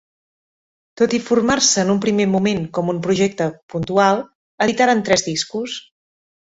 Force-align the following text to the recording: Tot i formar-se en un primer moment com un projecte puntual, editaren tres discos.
Tot 1.01 1.13
i 1.17 1.19
formar-se 1.25 1.83
en 1.85 1.93
un 1.95 2.01
primer 2.07 2.27
moment 2.37 2.65
com 2.79 2.91
un 2.97 3.05
projecte 3.07 3.51
puntual, 3.75 4.27
editaren 4.69 5.07
tres 5.11 5.29
discos. 5.33 5.83